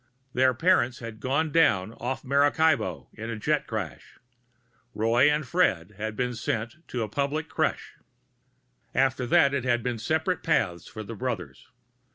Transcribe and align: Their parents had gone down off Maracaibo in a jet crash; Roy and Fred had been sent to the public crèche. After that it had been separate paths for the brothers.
Their 0.33 0.55
parents 0.55 0.97
had 0.97 1.19
gone 1.19 1.51
down 1.51 1.93
off 1.93 2.23
Maracaibo 2.23 3.09
in 3.13 3.29
a 3.29 3.35
jet 3.37 3.67
crash; 3.67 4.17
Roy 4.95 5.29
and 5.29 5.45
Fred 5.45 5.93
had 5.95 6.15
been 6.15 6.33
sent 6.33 6.77
to 6.87 6.97
the 6.97 7.07
public 7.07 7.47
crèche. 7.47 7.99
After 8.95 9.27
that 9.27 9.53
it 9.53 9.63
had 9.63 9.83
been 9.83 9.99
separate 9.99 10.41
paths 10.41 10.87
for 10.87 11.03
the 11.03 11.13
brothers. 11.13 11.67